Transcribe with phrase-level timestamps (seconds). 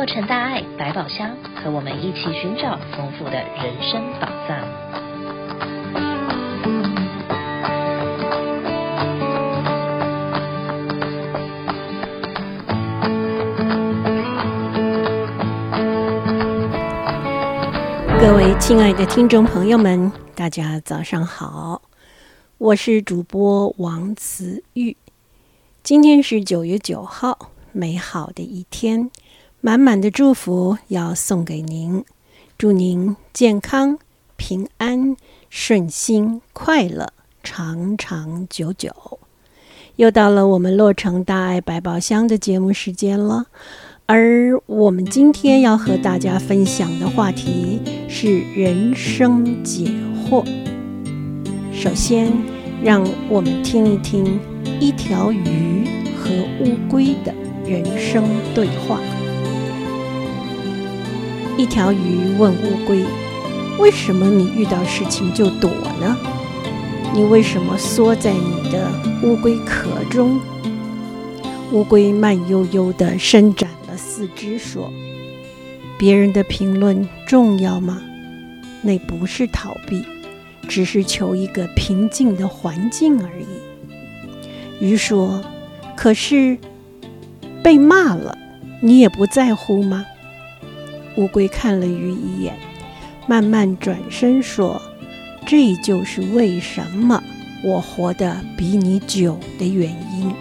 [0.00, 4.58] 洛城大爱百宝箱，和我们一起寻找丰富的人生宝藏。
[18.18, 21.82] 各位亲爱的听众朋友们，大家早上好，
[22.56, 24.96] 我是主播王慈玉。
[25.82, 29.10] 今天是九月九号，美好的一天。
[29.62, 32.02] 满满的祝福要送给您，
[32.56, 33.98] 祝您健康、
[34.36, 35.14] 平安、
[35.50, 39.18] 顺心、快乐，长长久久。
[39.96, 43.48] 又到了我们洛城大爱百宝箱的节目时间了，
[44.06, 49.92] 而我们今天要和大家分享的话题是人生解
[50.24, 50.42] 惑。
[51.70, 52.32] 首先，
[52.82, 54.40] 让我们听一听
[54.80, 55.86] 一条鱼
[56.16, 56.30] 和
[56.64, 57.34] 乌龟的
[57.66, 58.24] 人生
[58.54, 58.98] 对话。
[61.60, 63.04] 一条鱼问乌龟
[63.78, 66.16] ：“为什么你遇到事情就躲呢？
[67.12, 68.90] 你为什么缩在你的
[69.22, 70.40] 乌龟壳中？”
[71.70, 74.90] 乌龟慢悠悠地伸展了四肢，说
[76.00, 78.00] ：“别人的评论重要吗？
[78.80, 80.02] 那不是逃避，
[80.66, 85.44] 只是求一个平静的环境而已。”鱼说
[85.94, 86.56] ：“可是
[87.62, 88.38] 被骂了，
[88.80, 90.06] 你也不在乎吗？”
[91.20, 92.56] 乌龟看了鱼一眼，
[93.26, 94.80] 慢慢转身说
[95.46, 97.22] ：“这就是为什么
[97.62, 100.34] 我活得比你久的原因。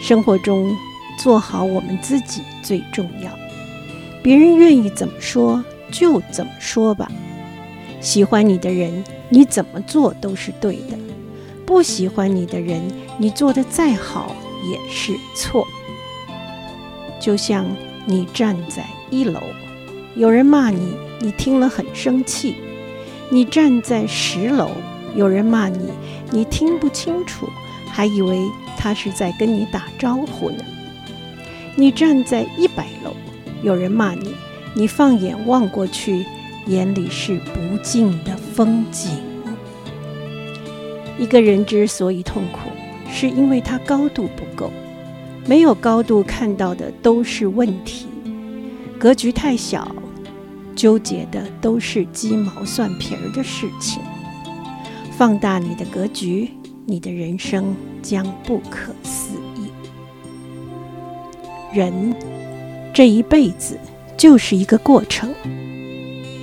[0.00, 0.74] 生活中，
[1.18, 3.30] 做好我们自己最重要。
[4.22, 7.12] 别人愿意怎么说就怎么说吧。
[8.00, 10.96] 喜欢你的人，你怎么做都是对的；
[11.66, 12.80] 不喜欢你的人，
[13.18, 14.34] 你做的再好
[14.70, 15.66] 也是错。
[17.20, 17.66] 就像
[18.06, 19.40] 你站在……”一楼，
[20.14, 22.54] 有人骂你，你听了很生气；
[23.30, 24.70] 你站在十楼，
[25.14, 25.90] 有人骂你，
[26.30, 27.48] 你听不清楚，
[27.90, 28.38] 还以为
[28.76, 30.62] 他是在跟你打招呼呢；
[31.74, 33.12] 你站在一百楼，
[33.62, 34.34] 有人骂你，
[34.74, 36.24] 你放眼望过去，
[36.66, 39.10] 眼里是不尽的风景。
[41.18, 42.70] 一个人之所以痛苦，
[43.10, 44.70] 是因为他高度不够，
[45.46, 48.06] 没有高度看到的都是问题。
[48.98, 49.94] 格局太小，
[50.74, 54.02] 纠结的都是鸡毛蒜皮儿的事情。
[55.16, 56.50] 放大你的格局，
[56.84, 59.68] 你的人生将不可思议。
[61.72, 62.12] 人
[62.92, 63.78] 这一辈子
[64.16, 65.32] 就是一个过程，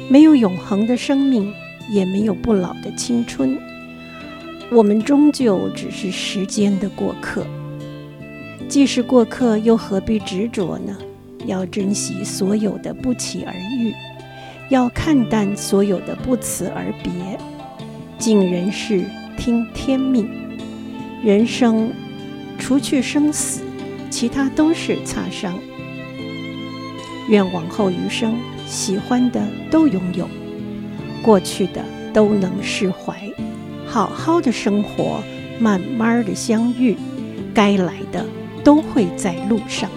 [0.09, 1.53] 没有永恒的生命，
[1.89, 3.57] 也没有不老的青春。
[4.71, 7.45] 我们终究只是时间的过客。
[8.69, 10.95] 既是过客，又何必执着呢？
[11.47, 13.93] 要珍惜所有的不期而遇，
[14.69, 17.11] 要看淡所有的不辞而别，
[18.17, 19.03] 尽人事，
[19.37, 20.27] 听天命。
[21.23, 21.91] 人生
[22.59, 23.61] 除去生死，
[24.09, 25.57] 其他都是擦伤。
[27.29, 28.35] 愿往后余生，
[28.67, 29.41] 喜欢的
[29.71, 30.27] 都拥有，
[31.23, 33.15] 过去的都能释怀，
[33.87, 35.23] 好好的生活，
[35.59, 36.95] 慢慢的相遇，
[37.53, 38.23] 该来的
[38.63, 39.89] 都会在路上。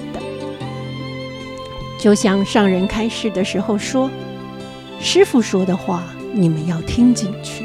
[1.98, 4.08] 就像上人开示的时候说
[5.00, 7.64] ：“师傅说的话，你们要听进去，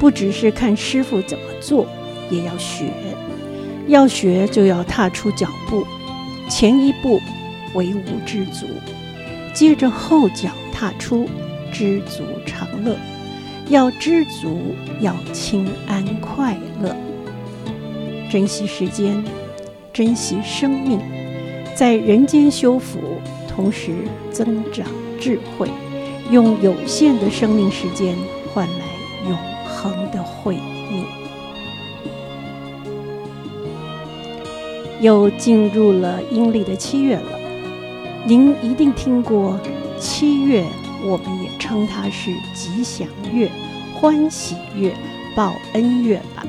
[0.00, 1.86] 不只是看师傅怎么做，
[2.28, 2.86] 也要学。
[3.86, 5.86] 要学就要踏出脚步，
[6.50, 7.20] 前一步
[7.74, 8.66] 唯吾知足，
[9.54, 11.28] 接着后脚踏出，
[11.72, 12.96] 知足常乐。
[13.68, 16.96] 要知足，要轻安快乐，
[18.28, 19.24] 珍惜时间，
[19.92, 21.00] 珍惜生命，
[21.76, 22.98] 在人间修福。”
[23.56, 24.86] 同时增长
[25.18, 25.70] 智慧，
[26.30, 28.14] 用有限的生命时间
[28.52, 28.84] 换来
[29.26, 30.56] 永恒的慧
[30.90, 31.04] 命。
[35.00, 37.38] 又进入了阴历的七月了，
[38.26, 39.58] 您一定听过
[39.98, 40.62] 七月，
[41.02, 43.50] 我们也称它是吉祥月、
[43.94, 44.94] 欢喜月、
[45.34, 46.44] 报恩月吧？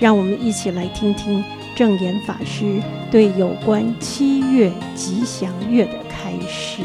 [0.00, 1.42] 让我们一起来听听
[1.76, 6.03] 证严法师对有关七月吉祥月的。
[6.34, 6.82] 开始。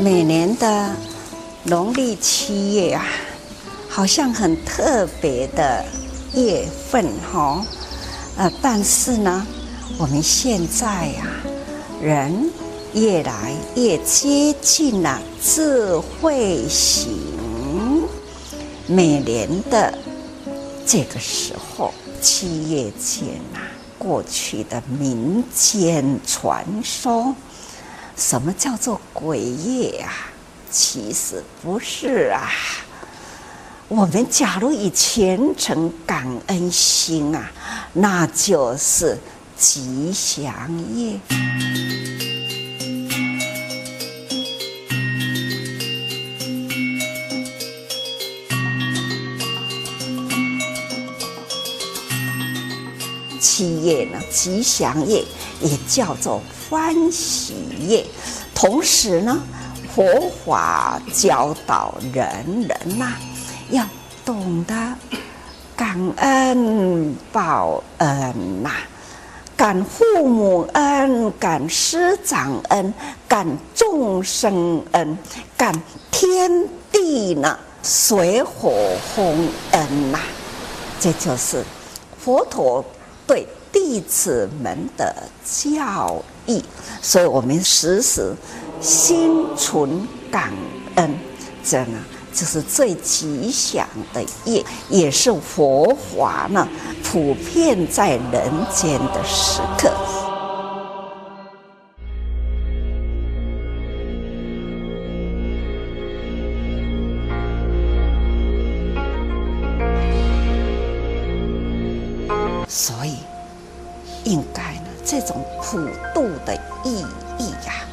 [0.00, 0.90] 每年的
[1.64, 3.04] 农历七月啊，
[3.88, 5.84] 好像很特别的
[6.34, 7.64] 月份哈。
[8.36, 9.46] 呃，但是呢，
[9.98, 12.50] 我们现在呀、啊，人
[12.92, 18.08] 越来越接近了智慧型。
[18.86, 19.96] 每年的
[20.84, 23.60] 这个时候，七月间呐，
[23.98, 27.34] 过去的民间传说，
[28.16, 30.10] 什么叫做鬼月啊？
[30.70, 32.50] 其实不是啊。
[33.88, 37.52] 我们假如以虔诚感恩心啊，
[37.92, 39.18] 那就是
[39.62, 40.52] 吉祥
[40.96, 41.20] 月。
[53.38, 55.22] 七月呢，吉祥月
[55.60, 57.54] 也叫做欢喜
[57.88, 58.04] 月。
[58.52, 59.40] 同时呢，
[59.94, 60.04] 佛
[60.44, 63.20] 法教导人人呐、啊。
[63.70, 63.86] 要
[64.24, 64.74] 懂得
[65.76, 68.76] 感恩报恩呐、啊，
[69.62, 72.92] 感父母恩，感师长恩，
[73.28, 75.16] 感众生恩，
[75.56, 75.72] 感
[76.10, 76.50] 天
[76.90, 78.72] 地呢水火
[79.14, 80.18] 风恩呐、
[80.98, 81.62] 这就是
[82.18, 82.84] 佛陀
[83.24, 85.14] 对弟子们的
[85.44, 86.64] 教义。
[87.00, 88.34] 所以我们时时
[88.80, 90.52] 心存感
[90.96, 91.16] 恩，
[91.62, 91.98] 这呢。
[92.34, 96.66] 这是最吉祥的月，也是佛法呢
[97.04, 99.92] 普遍在人间的时刻。
[112.66, 113.16] 所以，
[114.24, 115.78] 应该呢，这种普
[116.14, 117.04] 渡的意
[117.38, 117.84] 义呀，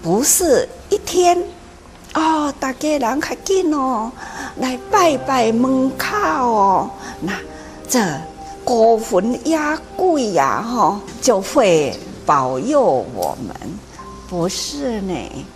[0.00, 1.36] 不是一天。
[2.14, 4.10] 哦，大家人较紧哦，
[4.56, 6.90] 来拜拜门口哦，
[7.20, 7.32] 那
[7.88, 8.00] 这
[8.64, 9.58] 孤魂野
[9.96, 11.96] 鬼呀，哈，就会
[12.26, 12.82] 保佑
[13.14, 13.54] 我们。
[14.28, 15.46] 不是呢，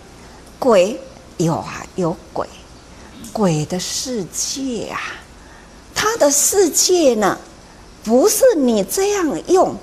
[0.59, 0.99] 鬼
[1.37, 2.47] 有啊，有鬼，
[3.31, 4.99] 鬼的世界啊，
[5.93, 7.37] 他的世界呢，
[8.03, 9.75] 不是你这样用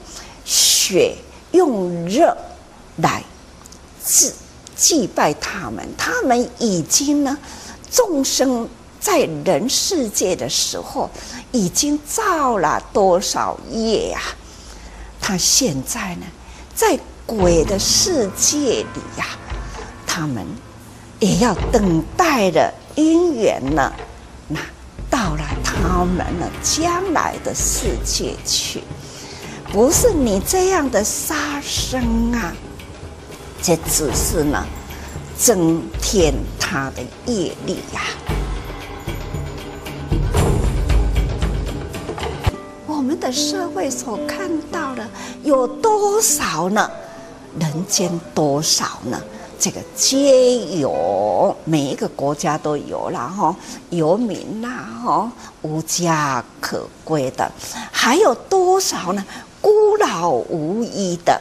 [0.44, 1.16] 血
[1.52, 2.36] 用热
[2.96, 3.22] 来
[4.04, 4.32] 治。
[4.76, 7.36] 祭拜他们，他们已经呢，
[7.90, 8.68] 众生
[9.00, 11.10] 在人世界的时候，
[11.50, 14.20] 已经造了多少业呀？
[15.20, 16.26] 他现在呢，
[16.74, 19.26] 在鬼的世界里呀，
[20.06, 20.44] 他们
[21.20, 23.92] 也要等待的因缘呢，
[24.48, 24.58] 那
[25.08, 28.82] 到了他们呢将来的世界去，
[29.72, 32.52] 不是你这样的杀生啊。
[33.64, 34.66] 这只是呢，
[35.38, 38.00] 增添他的业力呀。
[42.88, 45.08] 我们的社会所看到的
[45.44, 46.90] 有多少呢？
[47.60, 49.20] 人间多少呢？
[49.60, 53.54] 这个皆有，每一个国家都有了哈，
[53.90, 54.68] 有名呐
[55.04, 55.30] 哈，
[55.62, 57.48] 无家可归的，
[57.92, 59.24] 还有多少呢？
[59.60, 61.40] 孤老无依的。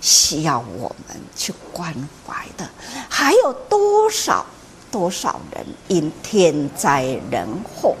[0.00, 1.94] 需要我们去关
[2.26, 2.68] 怀的，
[3.08, 4.44] 还有多少
[4.90, 7.94] 多少人因天灾人祸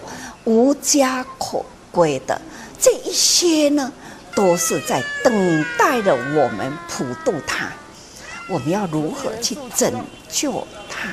[0.44, 1.62] 无家可
[1.92, 2.40] 归的？
[2.80, 3.92] 这一些呢，
[4.34, 7.70] 都是在等待着我们普渡他。
[8.48, 9.92] 我们要如何去拯
[10.28, 11.10] 救他？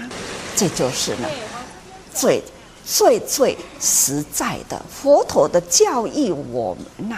[0.56, 1.28] 这就是呢，
[2.14, 2.42] 最
[2.86, 6.32] 最最实在的佛陀的教育。
[6.32, 7.18] 我们呐、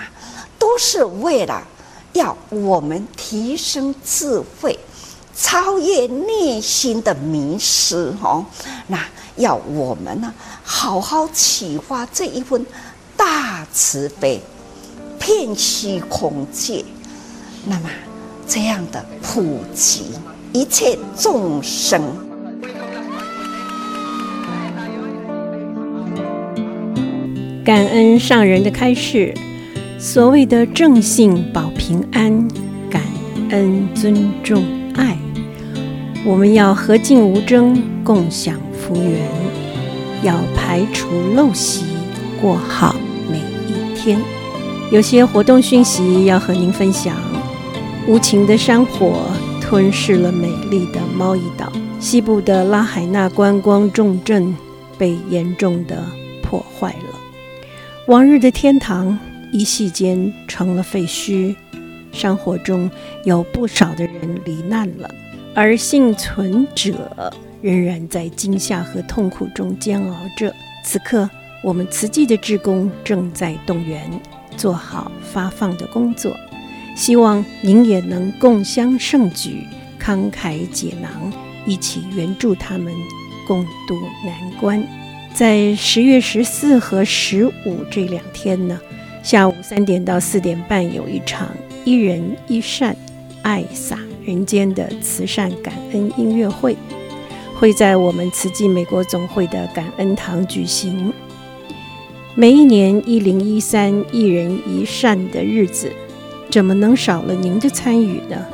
[0.57, 1.63] 都是为了。
[2.13, 4.77] 要我们提升智慧，
[5.35, 8.45] 超越内心的迷失哦。
[8.87, 8.99] 那
[9.37, 12.65] 要我们呢，好好启发这一份
[13.15, 14.41] 大慈悲，
[15.19, 16.83] 遍虚空界。
[17.65, 17.89] 那么
[18.47, 20.05] 这样的普及
[20.51, 22.01] 一切众生，
[27.63, 29.33] 感恩上人的开示。
[29.99, 32.47] 所谓的正信保平安，
[32.89, 33.03] 感
[33.49, 34.63] 恩尊重
[34.95, 35.17] 爱，
[36.25, 39.29] 我们要和敬无争，共享福缘，
[40.23, 41.83] 要排除陋习，
[42.41, 42.95] 过好
[43.29, 44.17] 每一天。
[44.89, 47.13] 有些活动讯息要和您分享：
[48.07, 49.25] 无情的山火
[49.59, 54.55] 吞噬了美丽的猫一岛，西部的拉海纳观光重镇
[54.97, 56.01] 被严重的
[56.41, 57.19] 破坏了，
[58.07, 59.19] 往日的天堂。
[59.51, 61.55] 一夕间成了废墟，
[62.11, 62.89] 山火中
[63.23, 65.09] 有不少的人罹难了，
[65.53, 70.53] 而幸存者仍然在惊吓和痛苦中煎熬着。
[70.83, 71.29] 此刻，
[71.61, 74.09] 我们慈济的志工正在动员，
[74.55, 76.35] 做好发放的工作。
[76.95, 79.65] 希望您也能共襄盛举，
[79.99, 81.31] 慷慨解囊，
[81.65, 82.93] 一起援助他们
[83.47, 84.83] 共度难关。
[85.33, 88.79] 在十月十四和十五这两天呢，
[89.21, 91.49] 下午三点到四点半有一场
[91.83, 92.95] 一人一善，
[93.41, 96.75] 爱洒人间的慈善感恩音乐会，
[97.55, 101.13] 会在我们慈济美国总会的感恩堂举行。
[102.33, 105.91] 每一年一零一三一人一善的日子，
[106.49, 108.45] 怎么能少了您的参与呢？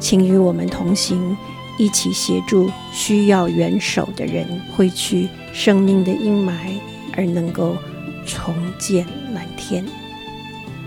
[0.00, 1.36] 请与我们同行，
[1.78, 4.46] 一起协助需要援手的人，
[4.76, 6.52] 挥去生命的阴霾，
[7.16, 7.76] 而能够
[8.26, 9.84] 重见蓝天。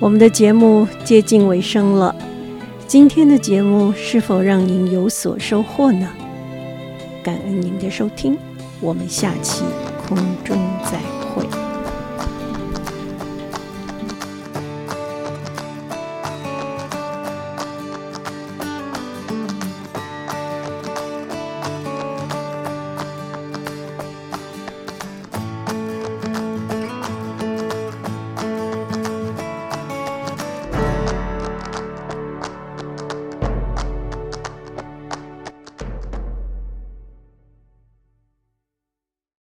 [0.01, 2.15] 我们的节目接近尾声了，
[2.87, 6.09] 今天的节目是否让您有所收获呢？
[7.23, 8.35] 感恩您的收听，
[8.79, 9.63] 我们下期
[10.07, 10.97] 空中再
[11.35, 11.60] 会。